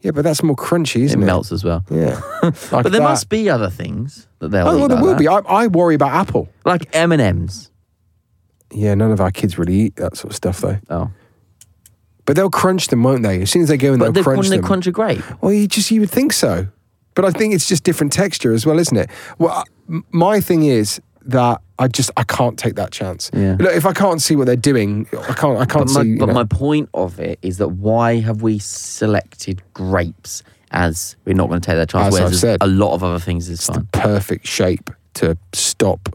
[0.00, 1.24] Yeah, but that's more crunchy, It isn't it?
[1.24, 1.84] It melts as well.
[1.90, 2.20] Yeah.
[2.42, 3.00] Like But there that.
[3.02, 5.18] must be other things that they'll Oh, eat well, there like will that.
[5.18, 5.28] be.
[5.28, 6.48] I, I worry about apple.
[6.64, 7.70] Like M and M's.
[8.72, 10.78] Yeah, none of our kids really eat that sort of stuff, though.
[10.88, 11.10] Oh,
[12.24, 13.42] But they'll crunch them, won't they?
[13.42, 15.42] As soon as they go in, but they'll they crunch crunch, they crunch a grape.
[15.42, 16.68] Well, you just you would think so,
[17.14, 19.10] but I think it's just different texture as well, isn't it?
[19.38, 19.64] Well,
[20.12, 23.30] my thing is that I just I can't take that chance.
[23.32, 23.56] Yeah.
[23.58, 26.16] Look, if I can't see what they're doing, I can't I can't But, my, see.
[26.16, 26.34] but know.
[26.34, 31.60] my point of it is that why have we selected grapes as we're not going
[31.60, 32.08] to take that chance?
[32.08, 32.58] As whereas I've said.
[32.62, 33.78] a lot of other things is it's fine.
[33.80, 36.08] the perfect shape to stop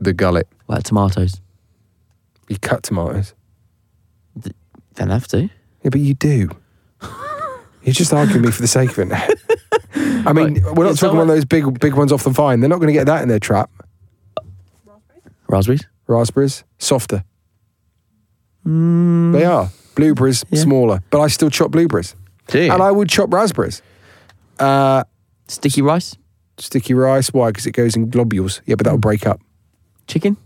[0.00, 0.46] the gullet.
[0.68, 1.40] Like tomatoes,
[2.48, 3.34] You cut tomatoes.
[4.94, 5.42] don't have to.
[5.82, 6.50] Yeah, but you do.
[7.82, 9.12] You're just arguing me for the sake of it.
[10.26, 12.30] I mean, we're not It's talking not one of those big big ones off the
[12.30, 12.60] vine.
[12.60, 13.70] They're not going to get that in their trap.
[15.50, 15.86] Raspberries.
[16.06, 17.24] Raspberries, softer.
[18.64, 19.70] They are.
[19.94, 20.60] Blueberries, Yeah.
[20.62, 21.00] smaller.
[21.10, 22.14] But I still chop blueberries.
[22.48, 22.72] Do you?
[22.72, 23.82] And I would chop raspberries.
[24.58, 25.04] Uh,
[25.48, 26.16] Sticky rice,
[26.58, 27.48] sticky rice, why?
[27.50, 28.60] Because it goes in globules.
[28.66, 29.40] Yeah, but that'll break up.
[30.06, 30.36] chicken.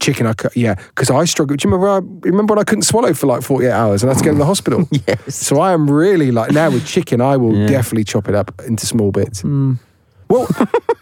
[0.00, 1.58] Chicken, I cut, yeah, because I struggled.
[1.58, 1.88] Do you remember?
[1.88, 4.24] I, remember when I couldn't swallow for like forty eight hours and I had to
[4.24, 4.86] go to the hospital?
[5.08, 5.34] Yes.
[5.34, 7.66] So I am really like now with chicken, I will Yeah.
[7.66, 9.42] definitely chop it up into small bits.
[10.28, 10.46] Well,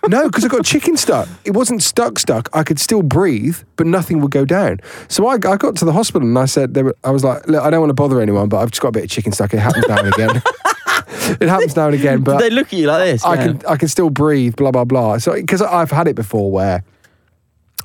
[0.09, 1.29] no, because I got chicken stuck.
[1.45, 2.49] It wasn't stuck, stuck.
[2.53, 4.81] I could still breathe, but nothing would go down.
[5.09, 7.47] So I, I got to the hospital and I said, they were, I was like,
[7.49, 9.33] look, I don't want to bother anyone, but I've just got a bit of chicken
[9.33, 9.53] stuck.
[9.53, 10.43] It happens now and again.
[11.41, 13.25] it happens now and again, but they look at you like this.
[13.25, 15.19] I can I can still breathe, blah blah blah.
[15.19, 16.85] So because I've had it before where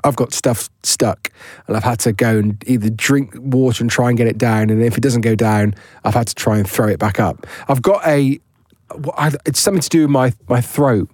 [0.03, 1.31] I've got stuff stuck
[1.67, 4.69] and I've had to go and either drink water and try and get it down,
[4.69, 7.47] and if it doesn't go down, I've had to try and throw it back up.
[7.67, 8.39] I've got a
[9.45, 11.09] it's something to do with my my throat.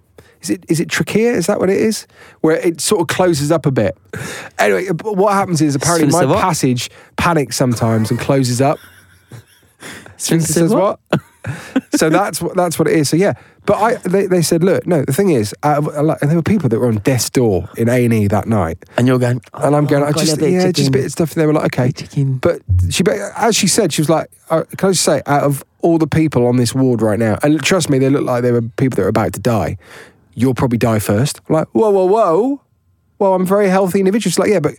[0.48, 1.34] Is it is it trachea?
[1.34, 2.08] Is that what it is?
[2.42, 3.98] Where it sort of closes up a bit.
[4.58, 6.40] Anyway, what happens is apparently my what?
[6.40, 8.80] passage panics sometimes and closes up.
[10.18, 11.00] Sphincter says what?
[11.96, 13.10] so that's what that's what it is.
[13.10, 13.34] So yeah,
[13.66, 15.04] but I they, they said, look, no.
[15.04, 18.06] The thing is, of, and there were people that were on death's door in A
[18.06, 19.42] and E that night, And you're going.
[19.54, 20.92] and I'm going, oh, I just yeah, just a chicken.
[20.94, 21.34] bit of stuff.
[21.34, 22.38] They were like, okay, Chicken.
[22.38, 23.04] but she,
[23.36, 26.08] as she said, she was like, uh, can I just say, out of all the
[26.08, 28.96] people on this ward right now, and trust me, they look like they were people
[28.96, 29.78] that were about to die.
[30.40, 31.42] You'll probably die first.
[31.50, 32.62] I'm like, whoa, whoa, whoa.
[33.18, 34.30] Well, I'm a very healthy individual.
[34.30, 34.74] She's like, yeah, but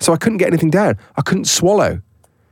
[0.00, 0.98] so I couldn't get anything down.
[1.16, 2.02] I couldn't swallow.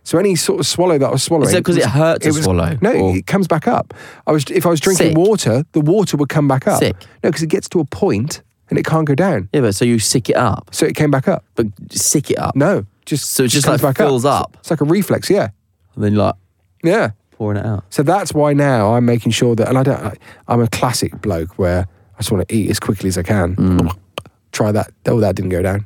[0.05, 2.23] So any sort of swallow that I was swallowing, Is that 'cause it was- hurt
[2.23, 3.92] to was- swallow, No, or- it comes back up.
[4.27, 5.19] I was if I was drinking Sick?
[5.19, 6.79] water, the water would come back up.
[6.79, 6.97] Sick?
[7.23, 8.40] No, because it gets to a point
[8.71, 9.51] and it can't go down.
[9.53, 11.45] Yeah, but so you sick it up, So it came back up.
[11.57, 12.57] but sick it up.
[12.57, 14.57] No, just So it just, like, back fills up?
[14.61, 15.29] It's like a reflex.
[15.29, 15.49] Yeah,
[15.95, 16.37] And then you're like
[16.83, 17.11] yeah.
[17.33, 17.85] pouring it out.
[17.90, 20.01] So that's why now I'm making sure that, and I don't.
[20.01, 20.14] I,
[20.49, 21.87] I'm a classic bloke where
[22.17, 23.91] I just want to eat as quickly as I can.
[24.53, 24.91] Try that.
[25.07, 25.85] Oh, that didn't go down.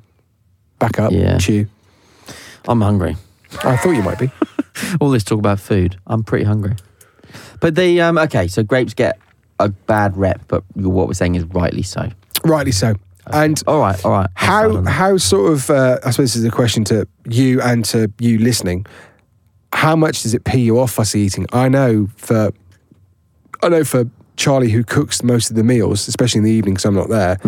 [0.78, 1.12] Back up.
[1.12, 1.38] Yeah.
[1.38, 1.66] Chew.
[2.68, 3.16] I'm hungry.
[3.64, 4.30] I thought you might be.
[5.00, 5.96] All this talk about food.
[6.06, 6.76] I'm pretty hungry.
[7.60, 9.18] But the um okay, so grapes get
[9.58, 12.08] a bad rep, but what we're saying is rightly so.
[12.44, 12.94] Rightly so.
[13.26, 14.28] And All right, all right.
[14.34, 14.90] How start on that.
[14.90, 18.38] how sort of uh, I suppose this is a question to you and to you
[18.38, 18.86] listening.
[19.72, 21.46] How much does it pee you off fussy eating?
[21.52, 22.50] I know for
[23.62, 24.04] I know for
[24.40, 27.38] Charlie who cooks most of the meals, especially in the evening because I'm not there.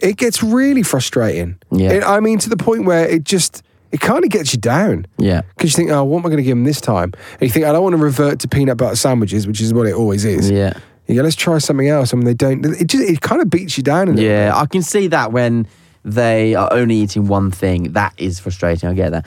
[0.00, 1.56] It gets really frustrating.
[1.72, 1.90] Yeah.
[1.92, 5.06] It- I mean to the point where it just it kind of gets you down.
[5.18, 5.42] Yeah.
[5.56, 7.12] Because you think, oh, what am I going to give him this time?
[7.32, 9.86] And you think, I don't want to revert to peanut butter sandwiches, which is what
[9.86, 10.50] it always is.
[10.50, 10.72] Yeah.
[11.06, 12.10] You go, let's try something else.
[12.12, 14.16] And when they don't, it just it kind of beats you down.
[14.16, 15.66] Yeah, I can see that when
[16.06, 18.88] they are only eating one thing, that is frustrating.
[18.88, 19.26] I get that.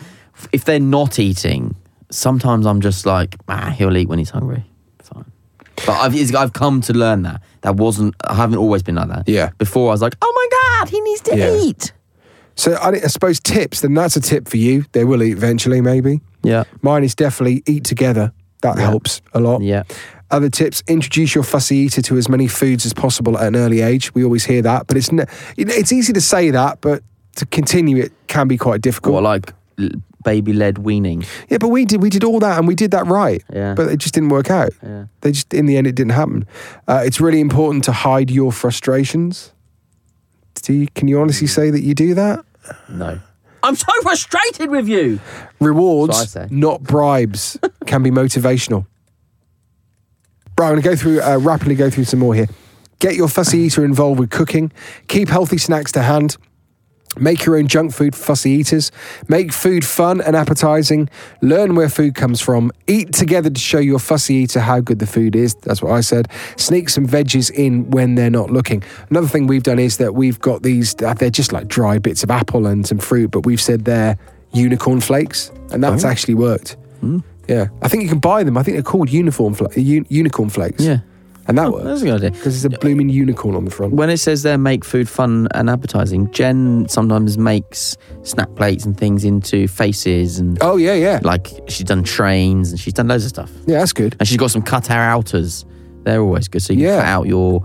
[0.51, 1.75] If they're not eating,
[2.09, 4.63] sometimes I'm just like, ah, he'll eat when he's hungry.
[5.85, 7.41] But I've, I've come to learn that.
[7.61, 9.27] That wasn't, I haven't always been like that.
[9.27, 9.51] Yeah.
[9.57, 11.55] Before I was like, oh my God, he needs to Yeah.
[11.61, 11.91] eat.
[12.55, 14.85] So I, I suppose tips, then that's a tip for you.
[14.93, 16.21] They will eat eventually, maybe.
[16.43, 16.63] Yeah.
[16.81, 18.31] Mine is definitely eat together.
[18.61, 19.61] That helps a lot.
[19.61, 19.83] Yeah.
[20.31, 23.81] Other tips: introduce your fussy eater to as many foods as possible at an early
[23.81, 24.15] age.
[24.15, 27.03] We always hear that, but it's ne- you know, it's easy to say that, but
[27.35, 29.15] to continue it can be quite difficult.
[29.17, 29.53] Or like
[30.25, 31.23] baby led weaning.
[31.49, 33.41] yeah, but we did we did all that and we did that right.
[33.53, 33.73] Yeah.
[33.75, 34.71] But it just didn't work out.
[34.83, 35.05] Yeah.
[35.21, 36.45] They just in the end it didn't happen.
[36.87, 39.53] Uh, it's really important to hide your frustrations.
[40.63, 42.43] Do you, can you honestly say that you do that?
[42.89, 43.19] No.
[43.61, 45.19] I'm so frustrated with you.
[45.59, 46.55] Rewards, That's what I say.
[46.55, 48.85] not bribes, can be motivational.
[50.57, 52.47] Right, I'm going to go through, uh, rapidly go through some more here.
[52.99, 54.71] Get your fussy eater involved with cooking.
[55.07, 56.37] Keep healthy snacks to hand.
[57.17, 58.91] Make your own junk food for fussy eaters.
[59.27, 61.09] Make food fun and appetizing.
[61.41, 62.71] Learn where food comes from.
[62.87, 65.55] Eat together to show your fussy eater how good the food is.
[65.55, 66.27] That's what I said.
[66.57, 68.83] Sneak some veggies in when they're not looking.
[69.09, 72.23] Another thing we've done is that we've got these, uh, they're just like dry bits
[72.23, 74.17] of apple and some fruit, but we've said they're
[74.53, 76.77] unicorn flakes, and that's actually worked.
[77.47, 78.57] Yeah, I think you can buy them.
[78.57, 80.83] I think they're called uniform un- unicorn flakes.
[80.83, 80.99] Yeah.
[81.47, 82.31] And that Oh, works that's a good idea.
[82.31, 83.93] because there's a blooming unicorn on the front.
[83.93, 88.97] When it says there make food fun and appetizing, Jen sometimes makes snack plates and
[88.97, 93.23] things into faces and Oh yeah, yeah, like she's done trains and she's done loads
[93.25, 93.51] of stuff.
[93.67, 93.79] yeah.
[93.79, 94.15] That's good.
[94.19, 95.65] And she's got some cut out outers.
[96.03, 96.61] They're always good.
[96.61, 96.97] So you Yeah.
[96.99, 97.63] cut out your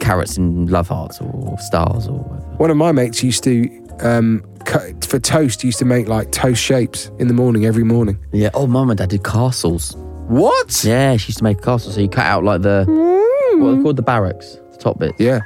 [0.00, 2.56] carrots and love hearts or stars or whatever.
[2.58, 3.68] One of my mates used to
[4.00, 5.62] um, cut for toast.
[5.64, 8.18] Used to make like toast shapes in the morning every morning.
[8.32, 8.50] Yeah.
[8.54, 9.96] Oh, mum and dad did castles.
[10.28, 10.84] What?
[10.84, 11.92] Yeah, she used to make a castle.
[11.92, 15.20] So you cut out like the what are they called the barracks, the top bits.
[15.20, 15.40] Yeah.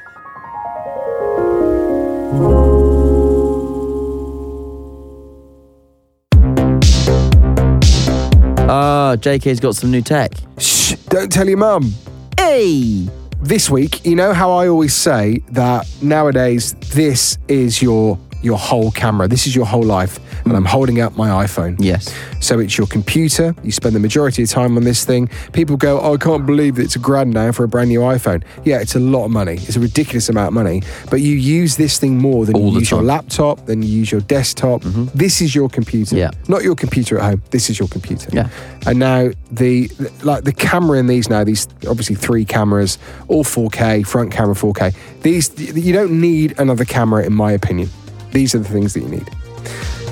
[8.70, 10.32] Ah, JK's got some new tech.
[10.58, 10.92] Shh!
[11.08, 11.94] Don't tell your mum.
[12.36, 13.08] Hey.
[13.40, 18.90] This week, you know how I always say that nowadays this is your your whole
[18.90, 19.28] camera.
[19.28, 20.18] This is your whole life.
[20.44, 21.76] And I'm holding up my iPhone.
[21.78, 22.14] Yes.
[22.40, 23.54] So it's your computer.
[23.62, 25.28] You spend the majority of time on this thing.
[25.52, 28.44] People go, oh, I can't believe it's a grand now for a brand new iPhone.
[28.64, 29.54] Yeah, it's a lot of money.
[29.54, 30.82] It's a ridiculous amount of money.
[31.10, 34.12] But you use this thing more than All you use your laptop, than you use
[34.12, 34.82] your desktop.
[34.82, 35.16] Mm-hmm.
[35.16, 36.16] This is your computer.
[36.16, 36.30] Yeah.
[36.48, 37.42] Not your computer at home.
[37.50, 38.30] This is your computer.
[38.32, 38.48] Yeah.
[38.86, 39.90] And now the
[40.22, 42.98] like the camera in these now, these obviously three cameras,
[43.28, 44.94] all 4K, front camera 4K.
[45.22, 47.90] These you don't need another camera in my opinion.
[48.32, 49.28] These are the things that you need.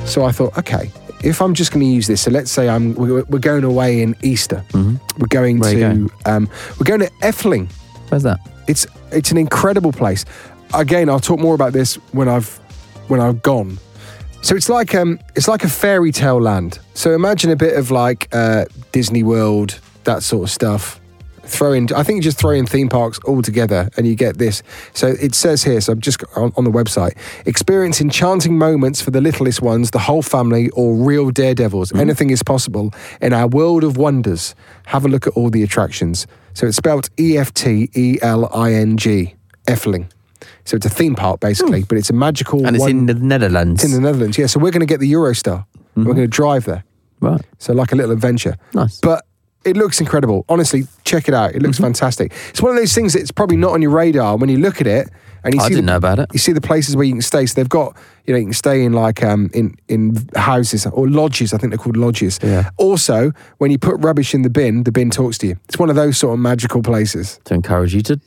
[0.06, 0.90] So I thought, okay,
[1.24, 4.02] if I'm just going to use this, so let's say I'm we're, we're going away
[4.02, 4.64] in Easter.
[4.72, 5.80] We're going Mm-hmm.
[5.80, 6.48] Where to um,
[6.78, 7.70] we're going to Efteling.
[8.08, 8.38] Where's that?
[8.68, 10.24] It's it's an incredible place.
[10.74, 12.48] Again, I'll talk more about this when I've
[13.08, 13.78] when I've gone.
[14.42, 16.78] So it's like um it's like a fairy tale land.
[16.94, 21.00] So imagine a bit of like uh, Disney World, that sort of stuff.
[21.48, 24.38] Throw in, I think you just throw in theme parks all together and you get
[24.38, 24.62] this.
[24.94, 29.10] So it says here, so I'm just on, on the website, experience enchanting moments for
[29.10, 31.90] the littlest ones, the whole family, or real daredevils.
[31.90, 32.00] Mm-hmm.
[32.00, 34.54] Anything is possible in our world of wonders.
[34.86, 36.26] Have a look at all the attractions.
[36.54, 39.34] So it's spelled E F T E L I N G,
[39.66, 40.10] Efteling.
[40.64, 41.86] So it's a theme park basically, hmm.
[41.86, 43.84] but it's a magical And it's one- in the Netherlands.
[43.84, 44.46] it's in the Netherlands, yeah.
[44.46, 45.66] So we're going to get the Eurostar.
[45.74, 46.04] We're mm-hmm.
[46.04, 46.84] going to drive there.
[47.20, 47.40] right.
[47.58, 48.56] So like a little adventure.
[48.72, 49.00] Nice.
[49.00, 49.25] But
[49.66, 50.44] it looks incredible.
[50.48, 51.50] Honestly, check it out.
[51.50, 51.66] It Mm-hmm.
[51.66, 52.32] looks fantastic.
[52.50, 54.86] It's one of those things that's probably not on your radar when you look at
[54.86, 55.08] it
[55.44, 56.28] and you I see didn't the, know about it.
[56.32, 57.46] You see the places where you can stay.
[57.46, 61.08] So they've got, you know, you can stay in like um in in houses or
[61.08, 61.52] lodges.
[61.52, 62.38] I think they're called lodges.
[62.42, 62.70] Yeah.
[62.78, 65.56] Also, when you put rubbish in the bin, the bin talks to you.
[65.68, 67.38] It's one of those sort of magical places.
[67.44, 68.20] To encourage you to.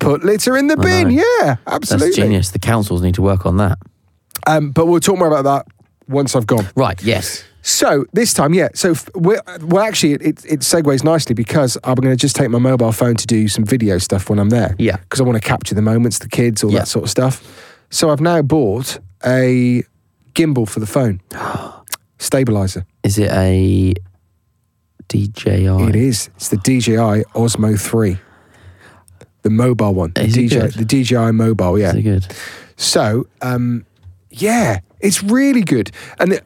[0.00, 1.10] Put litter in the bin.
[1.10, 2.08] Yeah, absolutely.
[2.08, 2.50] That's genius.
[2.50, 3.78] The councils need to work on that.
[4.46, 5.66] Um, but we'll talk more about that
[6.08, 6.66] once I've gone.
[6.74, 7.00] Right.
[7.02, 7.44] Yes.
[7.66, 8.68] So this time, yeah.
[8.74, 12.50] So we're, well, actually, it, it, it segues nicely because I'm going to just take
[12.50, 14.76] my mobile phone to do some video stuff when I'm there.
[14.78, 14.98] Yeah.
[14.98, 16.80] Because I want to capture the moments, the kids, all Yeah.
[16.80, 17.42] that sort of stuff.
[17.88, 19.82] So I've now bought a
[20.34, 21.22] gimbal for the phone,
[22.18, 22.84] stabilizer.
[23.02, 23.94] Is it a
[25.08, 25.66] DJI?
[25.88, 26.28] It is.
[26.36, 28.18] It's the DJI Osmo Three,
[29.40, 30.12] the mobile one.
[30.14, 30.72] The Is it DJI, good?
[30.74, 31.78] the DJI mobile.
[31.78, 31.90] Yeah.
[31.90, 32.26] Is it good?
[32.76, 33.86] So, um,
[34.30, 35.90] yeah, it's really good.
[36.18, 36.42] And the,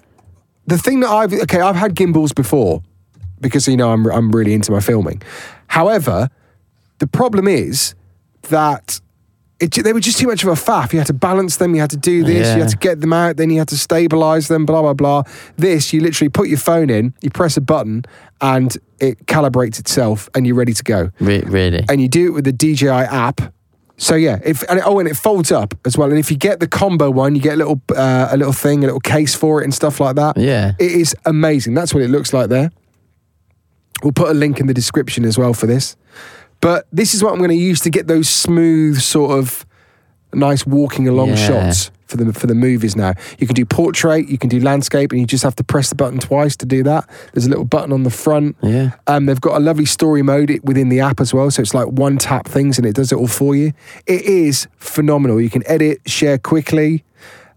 [0.68, 2.82] the thing that I've okay, I've had gimbals before
[3.40, 5.22] because you know I'm I'm really into my filming.
[5.68, 6.28] However,
[6.98, 7.94] the problem is
[8.48, 9.00] that
[9.60, 10.92] it, they were just too much of a faff.
[10.92, 13.12] You had to balance them, you had to do this, you had to get them
[13.12, 15.22] out, then you had to stabilize them, blah blah blah.
[15.56, 18.04] This, you literally put your phone in, you press a button,
[18.40, 21.84] and it calibrates itself, and you're ready to go Re- really?
[21.88, 23.40] and you do it with the DJI app.
[24.00, 26.08] So yeah, if and oh, and it folds up as well.
[26.08, 28.84] And if you get the combo one, you get a little uh, a little thing,
[28.84, 30.36] a little case for it, and stuff like that.
[30.36, 30.72] Yeah.
[30.78, 31.74] it is amazing.
[31.74, 32.70] That's what it looks like there.
[34.02, 35.96] We'll put a link in the description as well for this.
[36.60, 39.66] But this is what I'm going to use to get those smooth sort of
[40.32, 41.34] nice walking along Yeah.
[41.36, 43.12] shots for the for the movies now.
[43.38, 45.94] You can do portrait, you can do landscape, and you just have to press the
[45.94, 47.08] button twice to do that.
[47.32, 48.56] There's a little button on the front.
[48.62, 48.92] Yeah.
[49.06, 51.88] Um, they've got a lovely story mode within the app as well, so it's like
[51.88, 53.72] one tap things and it does it all for you.
[54.06, 55.40] It is phenomenal.
[55.40, 57.04] You can edit, share quickly.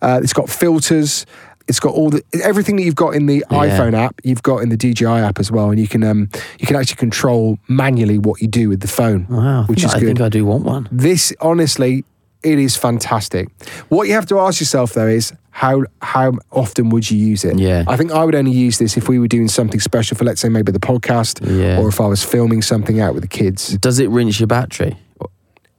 [0.01, 1.25] Uh, it's got filters.
[1.67, 4.19] It's got all the everything that you've got in the iPhone app.
[4.25, 6.27] You've got in the DJI app as well, and you can um,
[6.60, 9.63] you can actually control manually what you do with the phone, Wow.
[9.67, 10.07] which is I good.
[10.07, 10.89] think I do want one.
[10.91, 12.03] This honestly,
[12.44, 13.50] it is fantastic.
[13.89, 17.60] What you have to ask yourself though is how how often would you use it?
[17.60, 17.84] Yeah.
[17.88, 20.42] I think I would only use this if we were doing something special for let's
[20.42, 21.80] say maybe the podcast Yeah.
[21.80, 23.78] or if I was filming something out with the kids.
[23.78, 24.98] Does it rinse your battery?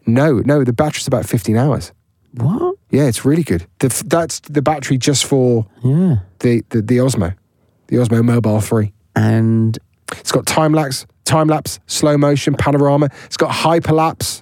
[0.06, 1.92] No, no, the battery's about 15 hours.
[2.34, 2.76] What?
[2.90, 3.66] Yeah, it's really good.
[3.78, 6.16] The, that's the battery just for Yeah.
[6.40, 7.34] the, the the Osmo,
[7.88, 8.92] the Osmo Mobile 3.
[9.14, 9.78] And
[10.18, 13.08] It's got time lapse, time lapse, slow motion, panorama.
[13.26, 14.41] It's got hyperlapse.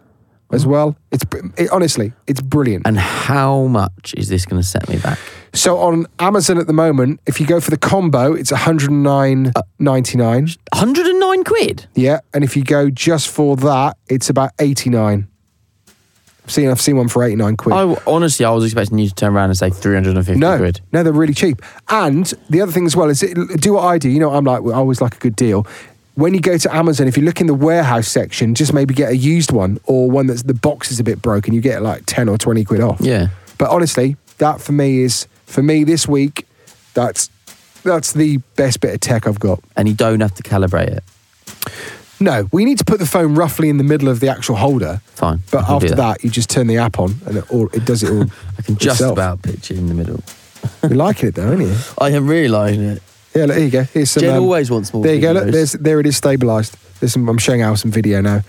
[0.53, 0.71] As mm-hmm.
[0.71, 0.97] well.
[1.11, 1.25] It's
[1.57, 2.87] it, honestly, it's brilliant.
[2.87, 5.19] And how much is this going to set me back?
[5.53, 9.53] So on Amazon at the moment, if you go for the combo, it's 109.99.
[9.57, 9.63] Uh,
[10.73, 11.87] 109 quid?
[11.95, 15.27] Yeah, and if you go just for that, it's about 89.
[16.51, 17.75] I've seen I've seen one for 89 quid.
[17.77, 20.81] I honestly, I was expecting you to turn around and say 350 no, quid.
[20.91, 21.63] no, they're really cheap.
[21.89, 24.09] And the other thing as well is it, do what I do.
[24.09, 25.65] You know, I'm like I always like a good deal.
[26.21, 29.09] When you go to Amazon, if you look in the warehouse section, just maybe get
[29.09, 31.55] a used one or one that's the box is a bit broken.
[31.55, 33.01] You get like 10 or 20 quid off.
[33.01, 33.29] Yeah.
[33.57, 36.47] But honestly, that for me is for me this week.
[36.93, 37.31] That's
[37.85, 39.61] that's the best bit of tech I've got.
[39.79, 41.05] And you don't have to calibrate it.
[42.21, 45.01] No, we need to put the phone roughly in the middle of the actual holder.
[45.15, 45.43] Fine.
[45.51, 46.23] But after that.
[46.23, 48.25] you just turn the app on and it, all, it does it all.
[48.59, 49.13] I can just itself.
[49.13, 50.23] about pitch it in the middle.
[50.83, 51.75] You're liking it though, aren't you?
[51.99, 53.03] I am really liking it.
[53.35, 53.83] Yeah, look, here you go.
[53.85, 54.23] Here's some.
[54.23, 55.33] Jen um, always wants more There you go.
[55.33, 58.43] Look, there's, there it is, some, I'm showing out some video now.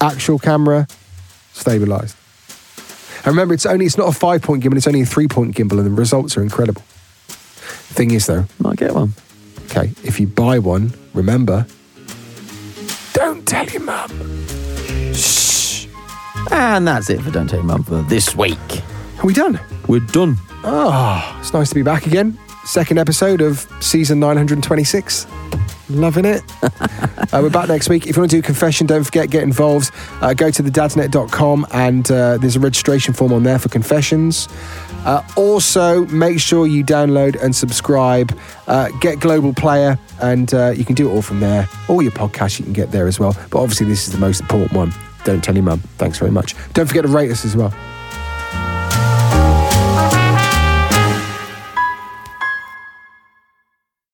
[0.00, 0.86] Actual camera,
[1.52, 2.16] stabilized.
[3.18, 4.76] And remember, it's only it's not a five point gimbal.
[4.76, 6.82] It's only a three point gimbal, and the results are incredible.
[7.92, 9.12] Thing is, though, Might get one.
[9.66, 11.66] okay, if you buy one, remember,
[13.12, 14.10] don't tell your mum.
[15.14, 15.86] Shh.
[16.50, 18.58] And that's it for Don't Tell Your Mum for this week.
[19.18, 19.60] Are we done?
[19.86, 20.36] We're done.
[20.64, 22.38] Oh, it's nice to be back again.
[22.64, 25.26] Second episode of season 926.
[25.90, 26.42] Loving it.
[26.62, 28.06] uh, we're back next week.
[28.06, 29.90] If you want to do a confession, don't forget, get involved.
[30.20, 34.48] Uh, go to thedadsnet.com and uh, there's a registration form on there for confessions.
[35.04, 38.38] Uh, also, make sure you download and subscribe.
[38.68, 41.68] Uh, get Global Player, and uh, you can do it all from there.
[41.88, 43.36] All your podcasts you can get there as well.
[43.50, 44.94] But obviously, this is the most important one.
[45.24, 45.80] Don't tell your mum.
[45.98, 46.54] Thanks very much.
[46.72, 47.74] Don't forget to rate us as well.